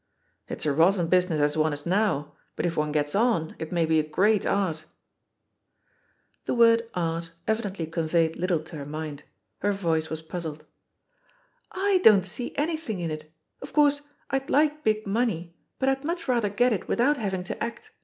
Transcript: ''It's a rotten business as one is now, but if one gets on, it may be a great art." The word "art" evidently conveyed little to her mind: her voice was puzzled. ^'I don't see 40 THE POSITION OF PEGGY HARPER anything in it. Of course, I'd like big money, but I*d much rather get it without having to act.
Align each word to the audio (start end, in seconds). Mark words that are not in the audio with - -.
''It's 0.49 0.65
a 0.65 0.73
rotten 0.73 1.09
business 1.09 1.39
as 1.39 1.55
one 1.55 1.73
is 1.73 1.85
now, 1.85 2.33
but 2.55 2.65
if 2.65 2.75
one 2.75 2.91
gets 2.91 3.13
on, 3.13 3.55
it 3.59 3.71
may 3.71 3.85
be 3.85 3.99
a 3.99 4.03
great 4.03 4.47
art." 4.47 4.85
The 6.45 6.55
word 6.55 6.89
"art" 6.95 7.33
evidently 7.47 7.85
conveyed 7.85 8.35
little 8.35 8.61
to 8.61 8.77
her 8.77 8.85
mind: 8.87 9.21
her 9.59 9.71
voice 9.73 10.09
was 10.09 10.23
puzzled. 10.23 10.65
^'I 11.75 12.01
don't 12.01 12.25
see 12.25 12.49
40 12.49 12.49
THE 12.49 12.49
POSITION 12.49 12.49
OF 12.49 12.49
PEGGY 12.49 12.53
HARPER 12.55 12.63
anything 12.63 12.99
in 12.99 13.11
it. 13.11 13.31
Of 13.61 13.73
course, 13.73 14.01
I'd 14.31 14.49
like 14.49 14.83
big 14.83 15.05
money, 15.05 15.55
but 15.77 15.87
I*d 15.87 16.01
much 16.07 16.27
rather 16.27 16.49
get 16.49 16.73
it 16.73 16.87
without 16.87 17.17
having 17.17 17.43
to 17.43 17.63
act. 17.63 17.91